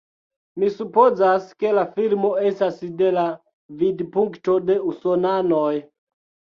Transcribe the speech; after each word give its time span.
Mi 0.61 0.69
supozas, 0.77 1.45
ke 1.59 1.75
la 1.81 1.83
filmo 1.99 2.33
estas 2.53 2.81
de 3.05 3.13
la 3.21 3.29
vidpunkto 3.85 4.61
de 4.73 4.83
usonanoj 4.97 5.75